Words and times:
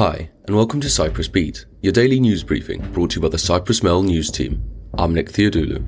Hi, 0.00 0.30
and 0.46 0.56
welcome 0.56 0.80
to 0.80 0.88
Cyprus 0.88 1.28
Beat, 1.28 1.66
your 1.82 1.92
daily 1.92 2.20
news 2.20 2.42
briefing 2.42 2.80
brought 2.92 3.10
to 3.10 3.16
you 3.16 3.20
by 3.20 3.28
the 3.28 3.36
Cyprus 3.36 3.82
Mail 3.82 4.02
news 4.02 4.30
team. 4.30 4.64
I'm 4.94 5.12
Nick 5.12 5.30
Theodoulou. 5.30 5.86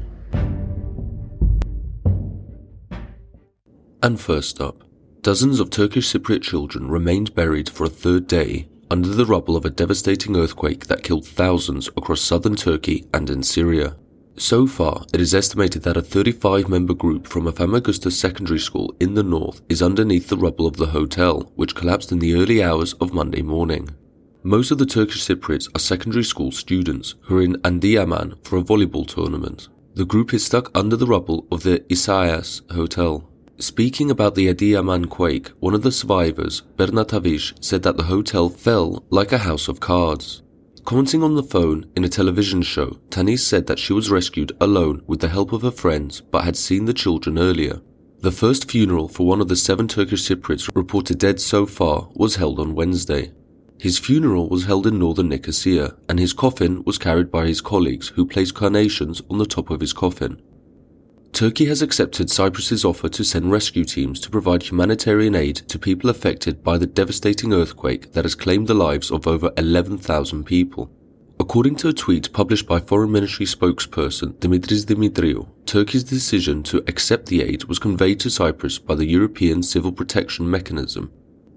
And 4.03 4.21
first 4.21 4.61
up, 4.61 4.85
dozens 5.22 5.61
of 5.61 5.71
Turkish 5.71 6.12
Cypriot 6.12 6.43
children 6.43 6.91
remained 6.91 7.34
buried 7.34 7.70
for 7.70 7.84
a 7.84 7.88
third 7.88 8.27
day 8.27 8.69
under 8.91 9.09
the 9.09 9.25
rubble 9.25 9.56
of 9.56 9.64
a 9.64 9.70
devastating 9.70 10.37
earthquake 10.37 10.88
that 10.88 11.02
killed 11.02 11.27
thousands 11.27 11.88
across 11.97 12.20
southern 12.20 12.55
Turkey 12.55 13.06
and 13.15 13.30
in 13.30 13.42
Syria. 13.42 13.97
So 14.37 14.66
far, 14.66 15.06
it 15.15 15.23
is 15.23 15.34
estimated 15.34 15.84
that 15.84 15.97
a 15.97 16.02
35 16.02 16.69
member 16.69 16.92
group 16.92 17.27
from 17.27 17.47
a 17.47 17.52
Famagusta 17.52 18.10
secondary 18.10 18.60
school 18.60 18.95
in 19.01 19.15
the 19.15 19.23
north 19.23 19.62
is 19.70 19.80
underneath 19.80 20.29
the 20.29 20.37
rubble 20.37 20.66
of 20.66 20.77
the 20.77 20.88
hotel, 20.88 21.51
which 21.55 21.74
collapsed 21.74 22.12
in 22.12 22.19
the 22.19 22.34
early 22.34 22.62
hours 22.62 22.92
of 22.95 23.15
Monday 23.15 23.41
morning. 23.41 23.88
Most 24.45 24.73
of 24.73 24.78
the 24.78 24.87
Turkish 24.87 25.24
Cypriots 25.24 25.69
are 25.73 25.78
secondary 25.78 26.24
school 26.24 26.50
students 26.50 27.14
who 27.23 27.38
are 27.38 27.42
in 27.42 27.55
Adiyaman 27.59 28.45
for 28.45 28.56
a 28.56 28.62
volleyball 28.62 29.06
tournament. 29.06 29.69
The 29.95 30.05
group 30.05 30.34
is 30.34 30.45
stuck 30.45 30.77
under 30.77 30.96
the 30.96 31.06
rubble 31.06 31.46
of 31.52 31.62
the 31.62 31.78
Isias 31.88 32.69
Hotel. 32.73 33.30
Speaking 33.59 34.10
about 34.10 34.34
the 34.34 34.52
Adiyaman 34.52 35.09
quake, 35.09 35.50
one 35.60 35.74
of 35.74 35.83
the 35.83 35.92
survivors, 35.92 36.62
Bernat 36.77 37.10
Tavish, 37.10 37.55
said 37.60 37.84
that 37.84 37.97
the 37.97 38.05
hotel 38.05 38.48
fell 38.48 39.05
like 39.10 39.30
a 39.30 39.38
house 39.38 39.69
of 39.69 39.78
cards. 39.78 40.42
Commenting 40.84 41.22
on 41.22 41.36
the 41.36 41.45
phone 41.45 41.86
in 41.95 42.02
a 42.02 42.09
television 42.09 42.62
show, 42.62 42.98
Tanis 43.11 43.38
said 43.45 43.69
that 43.69 43.78
she 43.78 43.92
was 43.92 44.11
rescued 44.11 44.50
alone 44.61 45.02
with 45.06 45.20
the 45.20 45.28
help 45.28 45.52
of 45.52 45.62
her 45.62 45.70
friends 45.70 46.20
but 46.20 46.42
had 46.42 46.56
seen 46.56 46.86
the 46.86 46.92
children 46.92 47.38
earlier. 47.38 47.80
The 48.19 48.33
first 48.33 48.69
funeral 48.69 49.06
for 49.06 49.24
one 49.24 49.41
of 49.41 49.47
the 49.47 49.55
seven 49.55 49.86
Turkish 49.86 50.28
Cypriots 50.28 50.69
reported 50.74 51.19
dead 51.19 51.41
so 51.41 51.64
far 51.64 52.09
was 52.14 52.36
held 52.36 52.59
on 52.59 52.74
Wednesday. 52.74 53.30
His 53.79 53.99
funeral 53.99 54.48
was 54.48 54.65
held 54.65 54.87
in 54.87 54.98
northern 54.98 55.28
Nicosia, 55.28 55.97
and 56.09 56.19
his 56.19 56.33
coffin 56.33 56.83
was 56.84 56.98
carried 56.98 57.31
by 57.31 57.47
his 57.47 57.61
colleagues 57.61 58.09
who 58.09 58.27
placed 58.27 58.55
carnations 58.55 59.20
on 59.29 59.39
the 59.39 59.47
top 59.47 59.70
of 59.70 59.81
his 59.81 59.92
coffin. 59.92 60.41
Turkey 61.33 61.64
has 61.64 61.81
accepted 61.81 62.29
Cyprus's 62.29 62.84
offer 62.84 63.09
to 63.09 63.25
send 63.25 63.51
rescue 63.51 63.84
teams 63.84 64.20
to 64.20 64.31
provide 64.31 64.64
humanitarian 64.64 65.34
aid 65.34 65.56
to 65.56 65.79
people 65.79 66.11
affected 66.11 66.62
by 66.62 66.77
the 66.77 66.87
devastating 66.87 67.55
earthquake 67.55 68.12
that 68.12 68.27
has 68.27 68.34
claimed 68.34 68.67
the 68.67 68.75
lives 68.75 69.11
of 69.11 69.27
over 69.27 69.51
11,000 69.56 70.45
people. 70.45 70.91
According 71.41 71.77
to 71.77 71.89
a 71.89 71.92
tweet 71.92 72.33
published 72.34 72.69
by 72.69 72.79
Foreign 72.81 73.11
Ministry 73.11 73.47
spokesperson 73.47 74.34
Dimitris 74.34 74.84
Dimitriou, 74.84 75.48
Turkey's 75.64 76.05
decision 76.05 76.62
to 76.64 76.84
accept 76.86 77.27
the 77.27 77.42
aid 77.42 77.64
was 77.64 77.79
conveyed 77.79 78.20
to 78.20 78.31
Cyprus 78.31 78.79
by 78.79 78.95
the 78.95 79.07
European 79.07 79.62
Civil 79.62 79.91
Protection 79.92 80.48
Mechanism. 80.48 81.11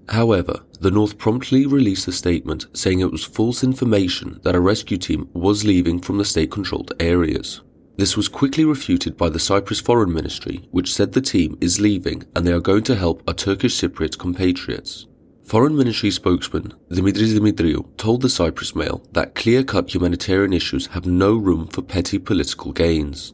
However, 0.08 0.60
the 0.80 0.90
North 0.90 1.18
promptly 1.18 1.66
released 1.66 2.06
a 2.08 2.12
statement 2.12 2.66
saying 2.72 3.00
it 3.00 3.10
was 3.10 3.24
false 3.24 3.64
information 3.64 4.40
that 4.42 4.54
a 4.54 4.60
rescue 4.60 4.98
team 4.98 5.28
was 5.32 5.64
leaving 5.64 6.00
from 6.00 6.18
the 6.18 6.24
state 6.24 6.50
controlled 6.50 6.92
areas. 7.00 7.62
This 7.96 8.16
was 8.16 8.28
quickly 8.28 8.64
refuted 8.64 9.16
by 9.16 9.30
the 9.30 9.38
Cyprus 9.38 9.80
Foreign 9.80 10.12
Ministry, 10.12 10.68
which 10.70 10.92
said 10.92 11.12
the 11.12 11.22
team 11.22 11.56
is 11.60 11.80
leaving 11.80 12.24
and 12.34 12.46
they 12.46 12.52
are 12.52 12.60
going 12.60 12.82
to 12.84 12.94
help 12.94 13.22
our 13.26 13.34
Turkish 13.34 13.80
Cypriot 13.80 14.18
compatriots. 14.18 15.06
Foreign 15.44 15.76
Ministry 15.76 16.10
spokesman 16.10 16.74
Dimitris 16.90 17.32
Dimitriou 17.32 17.96
told 17.96 18.20
the 18.20 18.28
Cyprus 18.28 18.74
Mail 18.74 19.02
that 19.12 19.34
clear 19.34 19.62
cut 19.62 19.94
humanitarian 19.94 20.52
issues 20.52 20.88
have 20.88 21.06
no 21.06 21.36
room 21.36 21.68
for 21.68 21.82
petty 21.82 22.18
political 22.18 22.72
gains. 22.72 23.32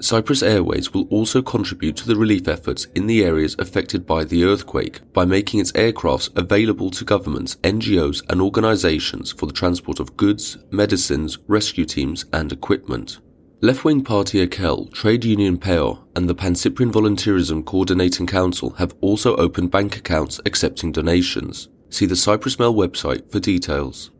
Cyprus 0.00 0.42
Airways 0.42 0.92
will 0.92 1.06
also 1.08 1.40
contribute 1.40 1.96
to 1.96 2.06
the 2.06 2.16
relief 2.16 2.48
efforts 2.48 2.86
in 2.94 3.06
the 3.06 3.24
areas 3.24 3.54
affected 3.58 4.04
by 4.04 4.24
the 4.24 4.44
earthquake 4.44 5.00
by 5.12 5.24
making 5.24 5.60
its 5.60 5.72
aircrafts 5.72 6.36
available 6.36 6.90
to 6.90 7.04
governments, 7.04 7.56
NGOs, 7.62 8.22
and 8.28 8.40
organizations 8.40 9.32
for 9.32 9.46
the 9.46 9.52
transport 9.52 10.00
of 10.00 10.16
goods, 10.16 10.58
medicines, 10.70 11.38
rescue 11.46 11.84
teams, 11.84 12.24
and 12.32 12.52
equipment. 12.52 13.20
Left-wing 13.60 14.04
party 14.04 14.46
AKEL, 14.46 14.92
trade 14.92 15.24
union 15.24 15.58
PEO, 15.58 16.04
and 16.14 16.28
the 16.28 16.34
Pan-Cyprian 16.34 16.92
Volunteerism 16.92 17.64
Coordinating 17.64 18.26
Council 18.26 18.70
have 18.70 18.94
also 19.00 19.36
opened 19.36 19.70
bank 19.70 19.96
accounts 19.96 20.40
accepting 20.44 20.92
donations. 20.92 21.68
See 21.88 22.04
the 22.04 22.16
Cyprus 22.16 22.58
Mail 22.58 22.74
website 22.74 23.30
for 23.30 23.38
details. 23.40 24.10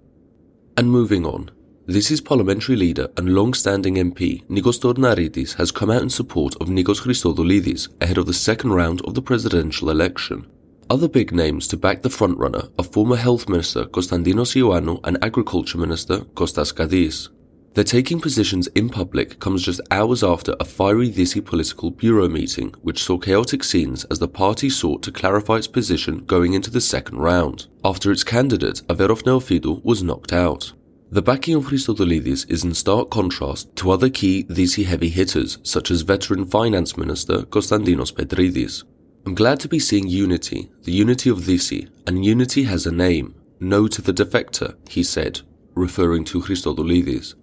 And 0.76 0.90
moving 0.90 1.26
on, 1.26 1.50
Disy's 1.86 2.22
parliamentary 2.22 2.76
leader 2.76 3.08
and 3.18 3.34
long-standing 3.34 3.96
MP 3.96 4.42
Nicos 4.48 4.78
Tornaritis 4.80 5.56
has 5.56 5.70
come 5.70 5.90
out 5.90 6.00
in 6.00 6.08
support 6.08 6.54
of 6.58 6.68
Nikos 6.68 7.02
Christodoulides 7.02 7.88
ahead 8.00 8.16
of 8.16 8.24
the 8.24 8.32
second 8.32 8.72
round 8.72 9.02
of 9.02 9.14
the 9.14 9.20
presidential 9.20 9.90
election. 9.90 10.46
Other 10.88 11.08
big 11.08 11.30
names 11.30 11.68
to 11.68 11.76
back 11.76 12.00
the 12.00 12.08
frontrunner 12.08 12.70
are 12.78 12.84
former 12.84 13.16
Health 13.16 13.50
Minister 13.50 13.84
Constantinos 13.84 14.54
Ioannou 14.56 15.00
and 15.04 15.22
Agriculture 15.22 15.76
Minister 15.76 16.20
Costas 16.34 16.72
Kadis. 16.72 17.28
Their 17.74 17.84
taking 17.84 18.18
positions 18.18 18.66
in 18.68 18.88
public 18.88 19.38
comes 19.38 19.62
just 19.62 19.82
hours 19.90 20.24
after 20.24 20.56
a 20.58 20.64
fiery 20.64 21.10
Disy 21.10 21.44
political 21.44 21.90
bureau 21.90 22.30
meeting, 22.30 22.74
which 22.80 23.02
saw 23.02 23.18
chaotic 23.18 23.62
scenes 23.62 24.04
as 24.04 24.20
the 24.20 24.28
party 24.28 24.70
sought 24.70 25.02
to 25.02 25.12
clarify 25.12 25.56
its 25.56 25.66
position 25.66 26.24
going 26.24 26.54
into 26.54 26.70
the 26.70 26.80
second 26.80 27.18
round, 27.18 27.66
after 27.84 28.10
its 28.10 28.24
candidate 28.24 28.80
Averof 28.88 29.24
Neophytou 29.24 29.84
was 29.84 30.02
knocked 30.02 30.32
out. 30.32 30.72
The 31.14 31.22
backing 31.22 31.54
of 31.54 31.66
Christodoulides 31.66 32.50
is 32.50 32.64
in 32.64 32.74
stark 32.74 33.08
contrast 33.08 33.76
to 33.76 33.92
other 33.92 34.10
key 34.10 34.42
Disy 34.50 34.84
heavy 34.84 35.10
hitters, 35.10 35.58
such 35.62 35.92
as 35.92 36.00
veteran 36.00 36.44
Finance 36.44 36.96
Minister 36.96 37.42
Constantinos 37.42 38.12
Petrides. 38.12 38.82
I'm 39.24 39.36
glad 39.36 39.60
to 39.60 39.68
be 39.68 39.78
seeing 39.78 40.08
unity, 40.08 40.72
the 40.82 40.90
unity 40.90 41.30
of 41.30 41.42
Disy, 41.42 41.88
and 42.04 42.24
unity 42.24 42.64
has 42.64 42.84
a 42.84 42.90
name. 42.90 43.36
No 43.60 43.86
to 43.86 44.02
the 44.02 44.12
defector, 44.12 44.74
he 44.88 45.04
said, 45.04 45.42
referring 45.76 46.24
to 46.24 46.40
Christodoulides. 46.40 47.36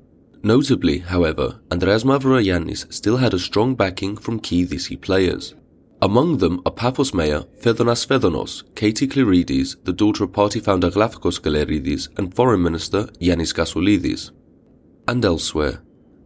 Notably, 0.43 0.97
however, 0.97 1.61
Andreas 1.71 2.03
Mavroyiannis 2.03 2.91
still 2.91 3.15
had 3.17 3.33
a 3.33 3.39
strong 3.39 3.75
backing 3.75 4.17
from 4.17 4.41
key 4.41 4.65
Disy 4.65 4.97
players. 4.99 5.55
Among 6.03 6.39
them 6.39 6.63
are 6.65 6.71
Paphos 6.71 7.13
Mayor 7.13 7.41
Phedonas 7.61 8.07
Phedonos, 8.07 8.63
Katie 8.73 9.07
Clerides, 9.07 9.75
the 9.83 9.93
daughter 9.93 10.23
of 10.23 10.33
party 10.33 10.59
founder 10.59 10.89
Glafcos 10.89 11.39
Clerides, 11.39 12.09
and 12.17 12.33
Foreign 12.33 12.63
Minister 12.63 13.03
Yanis 13.19 13.53
Kasoulides. 13.53 14.31
And 15.07 15.23
elsewhere, 15.23 15.83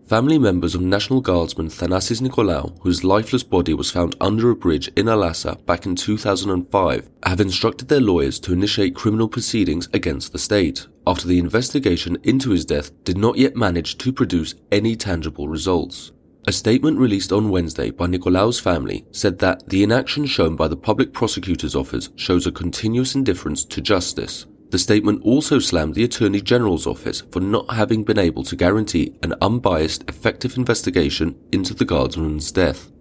family 0.08 0.40
members 0.40 0.75
of 0.75 0.81
National 0.81 1.19
Guardsman 1.19 1.68
Thanasis 1.68 2.22
Nicolaou, 2.22 2.81
whose 2.84 3.03
lifeless 3.03 3.44
body 3.44 3.74
was 3.74 3.91
found 3.91 4.16
under 4.22 4.50
a 4.50 4.56
bridge 4.56 4.88
in 4.96 5.08
Alassa 5.08 5.58
back 5.66 5.86
in 5.86 5.97
2005, 5.97 7.09
have 7.24 7.42
instructed 7.42 7.90
their 7.90 8.00
lawyers 8.00 8.40
to 8.40 8.53
initiate 8.53 8.96
criminal 8.96 9.28
proceedings 9.28 9.90
against 9.92 10.31
the 10.31 10.40
state, 10.40 10.88
after 11.06 11.28
the 11.28 11.38
investigation 11.38 12.18
into 12.24 12.52
his 12.52 12.63
death 12.63 12.92
did 13.03 13.18
not 13.18 13.38
yet 13.38 13.57
manage 13.57 13.97
to 13.97 14.13
produce 14.13 14.56
any 14.72 14.96
tangible 14.96 15.50
results. 15.50 16.13
A 16.47 16.51
statement 16.51 17.00
released 17.00 17.31
on 17.31 17.50
Wednesday 17.50 17.89
by 17.89 18.06
Nicolaou's 18.06 18.59
family 18.59 19.03
said 19.11 19.39
that 19.39 19.67
the 19.67 19.81
inaction 19.81 20.28
shown 20.28 20.56
by 20.56 20.67
the 20.67 20.78
public 20.78 21.11
prosecutor's 21.11 21.75
office 21.75 22.09
shows 22.16 22.45
a 22.45 22.51
continuous 22.51 23.16
indifference 23.16 23.66
to 23.66 23.81
justice. 23.81 24.45
The 24.69 24.78
statement 24.78 25.23
also 25.23 25.57
slammed 25.57 25.95
the 25.95 26.03
Attorney 26.03 26.41
General's 26.41 26.85
office 26.85 27.22
for 27.31 27.39
not 27.39 27.73
having 27.73 28.03
been 28.03 28.19
able 28.19 28.44
to 28.44 28.56
guarantee 28.56 29.16
an 29.23 29.33
unbiased, 29.41 30.07
effective 30.07 30.56
investigation 30.56 31.35
into 31.51 31.73
the 31.73 31.85
guardsman's 31.85 32.51
death. 32.51 32.91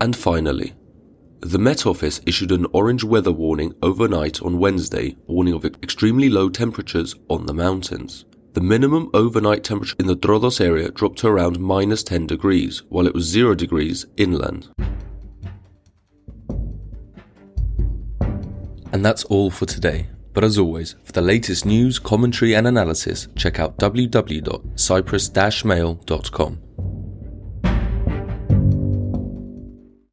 And 0.00 0.14
finally, 0.14 0.74
the 1.40 1.58
Met 1.58 1.86
Office 1.86 2.20
issued 2.24 2.52
an 2.52 2.66
orange 2.72 3.02
weather 3.02 3.32
warning 3.32 3.74
overnight 3.82 4.40
on 4.42 4.60
Wednesday, 4.60 5.16
warning 5.26 5.54
of 5.54 5.64
extremely 5.64 6.28
low 6.28 6.48
temperatures 6.50 7.16
on 7.28 7.46
the 7.46 7.54
mountains. 7.54 8.26
The 8.56 8.62
minimum 8.62 9.10
overnight 9.12 9.62
temperature 9.64 9.96
in 9.98 10.06
the 10.06 10.16
Troodos 10.16 10.62
area 10.62 10.90
dropped 10.90 11.18
to 11.18 11.28
around 11.28 11.60
minus 11.60 12.02
10 12.02 12.26
degrees, 12.26 12.82
while 12.88 13.06
it 13.06 13.12
was 13.12 13.26
0 13.26 13.54
degrees 13.54 14.06
inland. 14.16 14.70
And 18.92 19.04
that's 19.04 19.24
all 19.24 19.50
for 19.50 19.66
today. 19.66 20.06
But 20.32 20.42
as 20.42 20.56
always, 20.56 20.94
for 21.04 21.12
the 21.12 21.20
latest 21.20 21.66
news, 21.66 21.98
commentary, 21.98 22.54
and 22.54 22.66
analysis, 22.66 23.28
check 23.36 23.60
out 23.60 23.76
www.cyprus-mail.com. 23.76 26.58